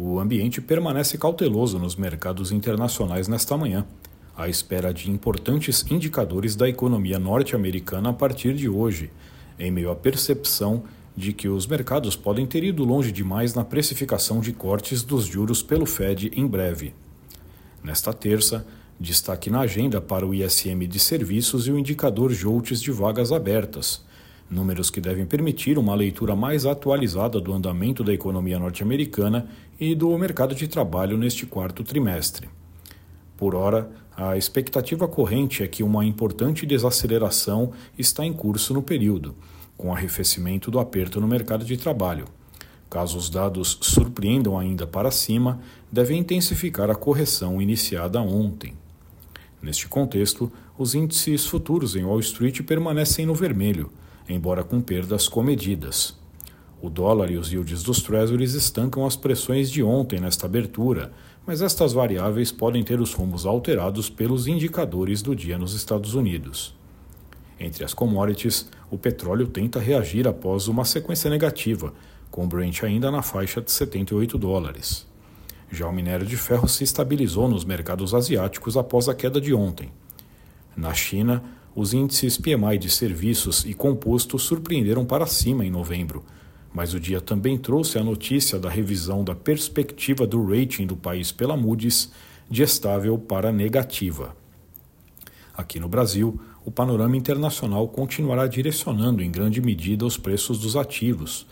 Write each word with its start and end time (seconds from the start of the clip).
O 0.00 0.20
ambiente 0.20 0.60
permanece 0.60 1.18
cauteloso 1.18 1.76
nos 1.76 1.96
mercados 1.96 2.52
internacionais 2.52 3.26
nesta 3.26 3.56
manhã, 3.56 3.84
à 4.36 4.48
espera 4.48 4.94
de 4.94 5.10
importantes 5.10 5.84
indicadores 5.90 6.54
da 6.54 6.68
economia 6.68 7.18
norte-americana 7.18 8.10
a 8.10 8.12
partir 8.12 8.54
de 8.54 8.68
hoje, 8.68 9.10
em 9.58 9.72
meio 9.72 9.90
à 9.90 9.96
percepção 9.96 10.84
de 11.16 11.32
que 11.32 11.48
os 11.48 11.66
mercados 11.66 12.14
podem 12.14 12.46
ter 12.46 12.62
ido 12.62 12.84
longe 12.84 13.10
demais 13.10 13.54
na 13.54 13.64
precificação 13.64 14.38
de 14.38 14.52
cortes 14.52 15.02
dos 15.02 15.24
juros 15.24 15.64
pelo 15.64 15.84
Fed 15.84 16.30
em 16.32 16.46
breve. 16.46 16.94
Nesta 17.82 18.12
terça, 18.12 18.64
destaque 19.00 19.50
na 19.50 19.62
agenda 19.62 20.00
para 20.00 20.24
o 20.24 20.32
ISM 20.32 20.86
de 20.86 21.00
serviços 21.00 21.66
e 21.66 21.72
o 21.72 21.78
indicador 21.78 22.32
JOLTS 22.32 22.80
de 22.80 22.92
vagas 22.92 23.32
abertas, 23.32 24.04
números 24.50 24.90
que 24.90 25.00
devem 25.00 25.26
permitir 25.26 25.78
uma 25.78 25.94
leitura 25.94 26.34
mais 26.34 26.64
atualizada 26.64 27.40
do 27.40 27.52
andamento 27.52 28.02
da 28.02 28.12
economia 28.12 28.58
norte-americana 28.58 29.48
e 29.78 29.94
do 29.94 30.16
mercado 30.16 30.54
de 30.54 30.66
trabalho 30.66 31.16
neste 31.16 31.44
quarto 31.44 31.84
trimestre. 31.84 32.48
Por 33.36 33.54
ora, 33.54 33.90
a 34.16 34.36
expectativa 34.36 35.06
corrente 35.06 35.62
é 35.62 35.68
que 35.68 35.82
uma 35.82 36.04
importante 36.04 36.66
desaceleração 36.66 37.72
está 37.96 38.24
em 38.24 38.32
curso 38.32 38.74
no 38.74 38.82
período, 38.82 39.36
com 39.76 39.92
arrefecimento 39.92 40.70
do 40.70 40.80
aperto 40.80 41.20
no 41.20 41.28
mercado 41.28 41.64
de 41.64 41.76
trabalho. 41.76 42.24
Caso 42.90 43.18
os 43.18 43.28
dados 43.28 43.78
surpreendam 43.82 44.58
ainda 44.58 44.86
para 44.86 45.10
cima, 45.10 45.60
deve 45.92 46.16
intensificar 46.16 46.90
a 46.90 46.94
correção 46.94 47.60
iniciada 47.62 48.20
ontem. 48.20 48.74
Neste 49.62 49.86
contexto, 49.86 50.50
os 50.76 50.94
índices 50.94 51.46
futuros 51.46 51.94
em 51.94 52.04
Wall 52.04 52.20
Street 52.20 52.62
permanecem 52.62 53.26
no 53.26 53.34
vermelho, 53.34 53.90
embora 54.28 54.62
com 54.62 54.80
perdas 54.80 55.28
comedidas. 55.28 56.16
O 56.80 56.88
dólar 56.88 57.30
e 57.30 57.36
os 57.36 57.50
yields 57.50 57.82
dos 57.82 58.02
treasuries 58.02 58.54
estancam 58.54 59.04
as 59.04 59.16
pressões 59.16 59.70
de 59.70 59.82
ontem 59.82 60.20
nesta 60.20 60.46
abertura, 60.46 61.12
mas 61.46 61.62
estas 61.62 61.92
variáveis 61.92 62.52
podem 62.52 62.84
ter 62.84 63.00
os 63.00 63.14
rumos 63.14 63.46
alterados 63.46 64.08
pelos 64.08 64.46
indicadores 64.46 65.22
do 65.22 65.34
dia 65.34 65.58
nos 65.58 65.74
Estados 65.74 66.14
Unidos. 66.14 66.76
Entre 67.58 67.84
as 67.84 67.92
commodities, 67.92 68.70
o 68.90 68.96
petróleo 68.96 69.48
tenta 69.48 69.80
reagir 69.80 70.28
após 70.28 70.68
uma 70.68 70.84
sequência 70.84 71.28
negativa, 71.28 71.92
com 72.30 72.44
o 72.44 72.46
Brent 72.46 72.84
ainda 72.84 73.10
na 73.10 73.22
faixa 73.22 73.60
de 73.60 73.72
78 73.72 74.38
dólares. 74.38 75.06
Já 75.70 75.88
o 75.88 75.92
minério 75.92 76.24
de 76.24 76.36
ferro 76.36 76.68
se 76.68 76.84
estabilizou 76.84 77.48
nos 77.48 77.64
mercados 77.64 78.14
asiáticos 78.14 78.76
após 78.76 79.08
a 79.08 79.14
queda 79.14 79.40
de 79.40 79.52
ontem. 79.52 79.90
Na 80.76 80.94
China, 80.94 81.42
os 81.80 81.94
índices 81.94 82.36
PMI 82.36 82.76
de 82.76 82.90
serviços 82.90 83.64
e 83.64 83.72
compostos 83.72 84.42
surpreenderam 84.42 85.04
para 85.04 85.28
cima 85.28 85.64
em 85.64 85.70
novembro, 85.70 86.24
mas 86.74 86.92
o 86.92 86.98
dia 86.98 87.20
também 87.20 87.56
trouxe 87.56 87.96
a 87.96 88.02
notícia 88.02 88.58
da 88.58 88.68
revisão 88.68 89.22
da 89.22 89.32
perspectiva 89.32 90.26
do 90.26 90.44
rating 90.44 90.88
do 90.88 90.96
país 90.96 91.30
pela 91.30 91.56
Moody's 91.56 92.10
de 92.50 92.64
estável 92.64 93.16
para 93.16 93.52
negativa. 93.52 94.36
Aqui 95.54 95.78
no 95.78 95.88
Brasil, 95.88 96.40
o 96.64 96.70
panorama 96.72 97.16
internacional 97.16 97.86
continuará 97.86 98.48
direcionando 98.48 99.22
em 99.22 99.30
grande 99.30 99.60
medida 99.60 100.04
os 100.04 100.16
preços 100.16 100.58
dos 100.58 100.74
ativos, 100.74 101.46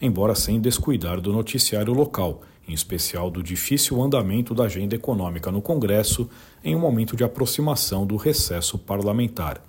embora 0.00 0.34
sem 0.34 0.58
descuidar 0.58 1.20
do 1.20 1.34
noticiário 1.34 1.92
local, 1.92 2.40
em 2.68 2.72
especial 2.72 3.30
do 3.30 3.42
difícil 3.42 4.02
andamento 4.02 4.54
da 4.54 4.64
agenda 4.64 4.94
econômica 4.94 5.52
no 5.52 5.62
Congresso 5.62 6.28
em 6.64 6.74
um 6.74 6.80
momento 6.80 7.16
de 7.16 7.24
aproximação 7.24 8.06
do 8.06 8.16
recesso 8.16 8.78
parlamentar. 8.78 9.62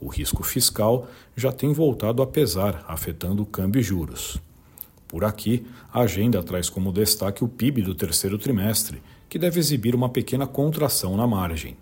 O 0.00 0.08
risco 0.08 0.42
fiscal 0.42 1.08
já 1.36 1.50
tem 1.50 1.72
voltado 1.72 2.22
a 2.22 2.26
pesar, 2.26 2.84
afetando 2.86 3.42
o 3.42 3.46
câmbio 3.46 3.80
e 3.80 3.82
juros. 3.82 4.40
Por 5.08 5.24
aqui, 5.24 5.66
a 5.92 6.00
agenda 6.00 6.42
traz 6.42 6.68
como 6.68 6.92
destaque 6.92 7.44
o 7.44 7.48
PIB 7.48 7.82
do 7.82 7.94
terceiro 7.94 8.36
trimestre, 8.36 9.02
que 9.28 9.38
deve 9.38 9.58
exibir 9.58 9.94
uma 9.94 10.08
pequena 10.08 10.46
contração 10.46 11.16
na 11.16 11.26
margem. 11.26 11.76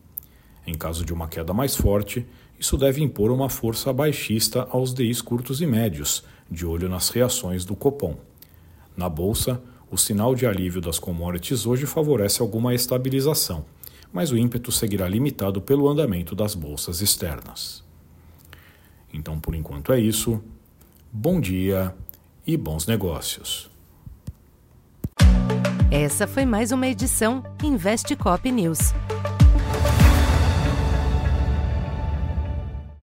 Em 0.66 0.74
caso 0.74 1.04
de 1.04 1.12
uma 1.12 1.28
queda 1.28 1.52
mais 1.52 1.74
forte, 1.74 2.26
isso 2.58 2.76
deve 2.76 3.02
impor 3.02 3.30
uma 3.30 3.48
força 3.48 3.92
baixista 3.92 4.68
aos 4.70 4.94
DIs 4.94 5.20
curtos 5.20 5.60
e 5.60 5.66
médios, 5.66 6.22
de 6.50 6.64
olho 6.64 6.88
nas 6.88 7.08
reações 7.08 7.64
do 7.64 7.74
Copom. 7.74 8.16
Na 8.96 9.08
bolsa, 9.08 9.60
o 9.92 9.98
sinal 9.98 10.34
de 10.34 10.46
alívio 10.46 10.80
das 10.80 10.98
commodities 10.98 11.66
hoje 11.66 11.84
favorece 11.84 12.40
alguma 12.40 12.74
estabilização, 12.74 13.66
mas 14.10 14.32
o 14.32 14.38
ímpeto 14.38 14.72
seguirá 14.72 15.06
limitado 15.06 15.60
pelo 15.60 15.86
andamento 15.86 16.34
das 16.34 16.54
bolsas 16.54 17.02
externas. 17.02 17.84
Então, 19.12 19.38
por 19.38 19.54
enquanto 19.54 19.92
é 19.92 20.00
isso. 20.00 20.42
Bom 21.12 21.38
dia 21.38 21.94
e 22.46 22.56
bons 22.56 22.86
negócios. 22.86 23.70
Essa 25.90 26.26
foi 26.26 26.46
mais 26.46 26.72
uma 26.72 26.86
edição 26.86 27.44
Investe 27.62 28.16
Cop 28.16 28.50
News. 28.50 28.94